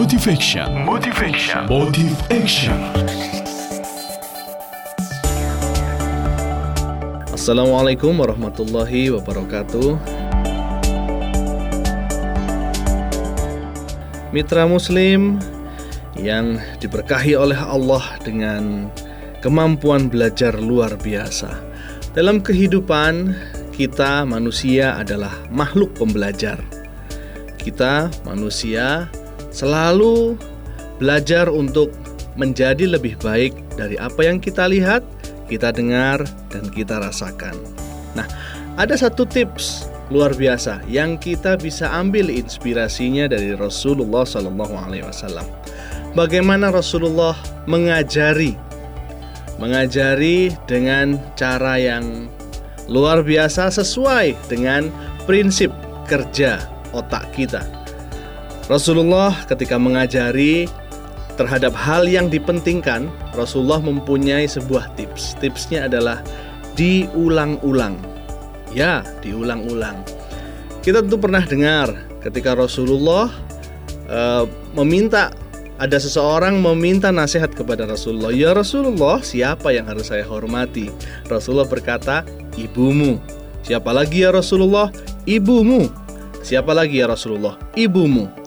Motivation. 0.00 0.88
Motivation. 0.88 1.68
Motive 1.68 2.16
Action. 2.32 2.80
Assalamualaikum 7.28 8.16
warahmatullahi 8.16 9.12
wabarakatuh. 9.12 10.00
Mitra 14.32 14.64
Muslim 14.64 15.36
yang 16.16 16.56
diberkahi 16.80 17.36
oleh 17.36 17.60
Allah 17.60 18.00
dengan 18.24 18.88
kemampuan 19.44 20.08
belajar 20.08 20.56
luar 20.56 20.96
biasa. 20.96 21.60
Dalam 22.16 22.40
kehidupan, 22.40 23.36
kita 23.76 24.24
manusia 24.24 24.96
adalah 24.96 25.44
makhluk 25.52 25.92
pembelajar. 25.92 26.56
Kita 27.60 28.08
manusia 28.24 29.12
selalu 29.50 30.38
belajar 30.98 31.50
untuk 31.50 31.90
menjadi 32.38 32.86
lebih 32.86 33.18
baik 33.20 33.52
dari 33.74 33.98
apa 33.98 34.22
yang 34.22 34.38
kita 34.38 34.70
lihat, 34.70 35.02
kita 35.50 35.74
dengar, 35.74 36.22
dan 36.52 36.64
kita 36.70 37.02
rasakan. 37.02 37.56
Nah, 38.14 38.26
ada 38.78 38.94
satu 38.94 39.26
tips 39.26 39.90
luar 40.10 40.34
biasa 40.34 40.82
yang 40.90 41.18
kita 41.18 41.58
bisa 41.58 41.90
ambil 41.90 42.30
inspirasinya 42.30 43.30
dari 43.30 43.54
Rasulullah 43.54 44.26
Sallallahu 44.26 44.74
Alaihi 44.74 45.06
Wasallam. 45.06 45.46
Bagaimana 46.14 46.74
Rasulullah 46.74 47.38
mengajari, 47.70 48.58
mengajari 49.62 50.50
dengan 50.66 51.18
cara 51.38 51.78
yang 51.78 52.26
luar 52.90 53.22
biasa 53.22 53.70
sesuai 53.70 54.34
dengan 54.50 54.90
prinsip 55.30 55.70
kerja 56.10 56.58
otak 56.90 57.30
kita 57.38 57.79
Rasulullah 58.66 59.32
ketika 59.48 59.80
mengajari 59.80 60.68
terhadap 61.40 61.72
hal 61.72 62.04
yang 62.04 62.28
dipentingkan, 62.28 63.08
Rasulullah 63.32 63.80
mempunyai 63.80 64.44
sebuah 64.44 64.92
tips. 65.00 65.40
Tipsnya 65.40 65.88
adalah 65.88 66.20
diulang-ulang. 66.76 67.96
Ya, 68.76 69.02
diulang-ulang. 69.24 70.04
Kita 70.84 71.00
tentu 71.00 71.16
pernah 71.16 71.44
dengar 71.44 71.92
ketika 72.20 72.52
Rasulullah 72.52 73.32
uh, 74.08 74.44
meminta 74.76 75.32
ada 75.80 75.96
seseorang 75.96 76.60
meminta 76.60 77.08
nasihat 77.08 77.56
kepada 77.56 77.88
Rasulullah. 77.88 78.36
Ya 78.36 78.52
Rasulullah, 78.52 79.24
siapa 79.24 79.72
yang 79.72 79.88
harus 79.88 80.12
saya 80.12 80.28
hormati? 80.28 80.92
Rasulullah 81.24 81.64
berkata, 81.64 82.20
ibumu. 82.60 83.16
Siapa 83.64 83.88
lagi 83.88 84.20
ya 84.24 84.28
Rasulullah? 84.28 84.92
Ibumu. 85.24 85.88
Siapa 86.44 86.76
lagi 86.76 87.00
ya 87.00 87.08
Rasulullah? 87.08 87.56
Ibumu. 87.72 88.39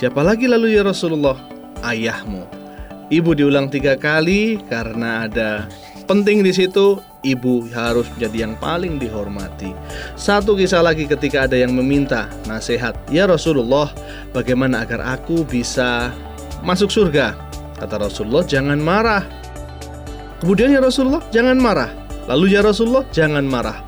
Siapa 0.00 0.24
lagi 0.24 0.48
lalu 0.48 0.72
ya 0.72 0.80
Rasulullah? 0.80 1.36
Ayahmu. 1.84 2.48
Ibu 3.12 3.36
diulang 3.36 3.68
tiga 3.68 4.00
kali 4.00 4.56
karena 4.64 5.28
ada 5.28 5.68
penting 6.08 6.40
di 6.40 6.56
situ. 6.56 6.96
Ibu 7.20 7.68
harus 7.76 8.08
menjadi 8.16 8.48
yang 8.48 8.56
paling 8.56 8.96
dihormati. 8.96 9.76
Satu 10.16 10.56
kisah 10.56 10.80
lagi 10.80 11.04
ketika 11.04 11.44
ada 11.44 11.52
yang 11.52 11.76
meminta 11.76 12.32
nasihat, 12.48 12.96
"Ya 13.12 13.28
Rasulullah, 13.28 13.92
bagaimana 14.32 14.88
agar 14.88 15.04
aku 15.04 15.44
bisa 15.44 16.08
masuk 16.64 16.88
surga?" 16.88 17.36
Kata 17.76 18.00
Rasulullah, 18.00 18.48
"Jangan 18.48 18.80
marah." 18.80 19.28
Kemudian 20.40 20.72
ya 20.72 20.80
Rasulullah, 20.80 21.20
"Jangan 21.28 21.60
marah." 21.60 21.92
Lalu 22.24 22.56
ya 22.56 22.64
Rasulullah, 22.64 23.04
"Jangan 23.12 23.44
marah." 23.44 23.84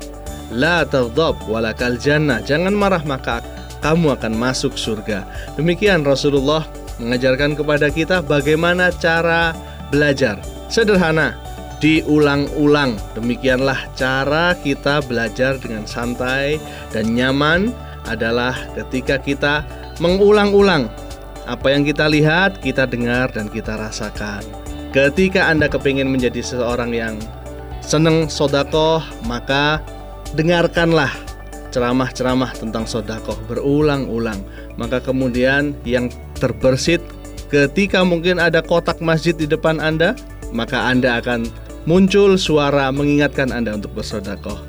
La 0.53 0.85
taghdab 0.85 1.49
walakal 1.49 1.97
jannah. 1.97 2.37
Jangan 2.45 2.77
marah 2.77 3.01
maka 3.01 3.41
kamu 3.83 4.15
akan 4.15 4.33
masuk 4.33 4.79
surga. 4.79 5.27
Demikian 5.59 6.07
Rasulullah 6.07 6.63
mengajarkan 7.03 7.59
kepada 7.59 7.91
kita 7.91 8.23
bagaimana 8.23 8.89
cara 8.95 9.51
belajar. 9.91 10.39
Sederhana, 10.71 11.35
diulang-ulang. 11.83 12.95
Demikianlah 13.13 13.91
cara 13.99 14.55
kita 14.55 15.03
belajar 15.03 15.59
dengan 15.59 15.83
santai 15.83 16.57
dan 16.95 17.11
nyaman 17.11 17.75
adalah 18.07 18.55
ketika 18.79 19.19
kita 19.19 19.67
mengulang-ulang 19.99 20.87
apa 21.43 21.75
yang 21.75 21.83
kita 21.83 22.07
lihat, 22.07 22.63
kita 22.63 22.87
dengar, 22.87 23.27
dan 23.35 23.51
kita 23.51 23.75
rasakan. 23.75 24.43
Ketika 24.95 25.51
Anda 25.51 25.67
kepingin 25.67 26.07
menjadi 26.07 26.39
seseorang 26.39 26.95
yang 26.95 27.19
senang 27.83 28.31
sodakoh, 28.31 29.03
maka 29.27 29.83
dengarkanlah 30.39 31.11
ceramah-ceramah 31.73 32.53
tentang 32.53 32.85
sodakoh 32.85 33.35
berulang-ulang. 33.49 34.37
Maka 34.77 35.01
kemudian 35.01 35.73
yang 35.83 36.13
terbersit 36.37 37.01
ketika 37.49 38.05
mungkin 38.05 38.37
ada 38.37 38.61
kotak 38.61 39.01
masjid 39.01 39.33
di 39.33 39.49
depan 39.49 39.81
Anda, 39.81 40.13
maka 40.53 40.85
Anda 40.85 41.17
akan 41.17 41.49
muncul 41.89 42.37
suara 42.37 42.93
mengingatkan 42.93 43.49
Anda 43.49 43.73
untuk 43.73 43.97
bersodakoh. 43.97 44.61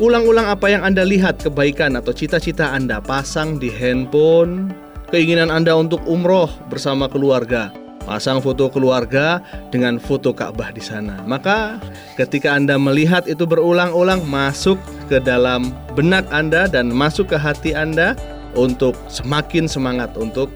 Ulang-ulang 0.00 0.48
apa 0.48 0.72
yang 0.72 0.80
Anda 0.80 1.04
lihat 1.04 1.44
kebaikan 1.44 1.92
atau 1.96 2.12
cita-cita 2.16 2.72
Anda 2.72 3.04
pasang 3.04 3.60
di 3.60 3.68
handphone, 3.68 4.72
keinginan 5.12 5.52
Anda 5.52 5.76
untuk 5.76 6.00
umroh 6.08 6.48
bersama 6.72 7.04
keluarga, 7.04 7.68
pasang 8.08 8.40
foto 8.40 8.72
keluarga 8.72 9.44
dengan 9.68 10.00
foto 10.00 10.32
Ka'bah 10.32 10.72
di 10.72 10.80
sana. 10.80 11.20
Maka 11.28 11.76
ketika 12.16 12.56
Anda 12.56 12.80
melihat 12.80 13.28
itu 13.28 13.44
berulang-ulang 13.44 14.24
masuk 14.24 14.80
ke 15.10 15.18
dalam 15.18 15.74
benak 15.98 16.30
Anda 16.30 16.70
dan 16.70 16.94
masuk 16.94 17.34
ke 17.34 17.36
hati 17.36 17.74
Anda 17.74 18.14
untuk 18.54 18.94
semakin 19.10 19.66
semangat 19.66 20.14
untuk 20.14 20.46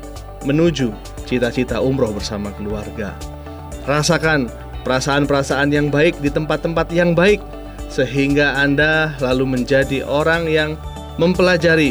menuju 0.47 0.94
cita-cita 1.26 1.82
umroh 1.82 2.15
bersama 2.15 2.54
keluarga. 2.54 3.19
Rasakan 3.91 4.47
perasaan-perasaan 4.87 5.75
yang 5.75 5.91
baik 5.91 6.22
di 6.22 6.31
tempat-tempat 6.31 6.94
yang 6.94 7.19
baik 7.19 7.43
sehingga 7.91 8.54
Anda 8.54 9.19
lalu 9.19 9.59
menjadi 9.59 10.06
orang 10.06 10.47
yang 10.47 10.78
mempelajari 11.19 11.91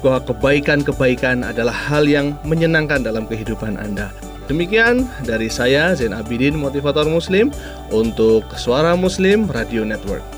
bahwa 0.00 0.22
kebaikan-kebaikan 0.24 1.42
adalah 1.42 1.74
hal 1.74 2.06
yang 2.06 2.38
menyenangkan 2.46 3.02
dalam 3.02 3.26
kehidupan 3.26 3.76
Anda. 3.76 4.14
Demikian 4.48 5.04
dari 5.28 5.52
saya 5.52 5.92
Zain 5.92 6.16
Abidin 6.16 6.56
Motivator 6.56 7.04
Muslim 7.04 7.52
untuk 7.92 8.48
Suara 8.56 8.96
Muslim 8.96 9.44
Radio 9.50 9.84
Network. 9.84 10.37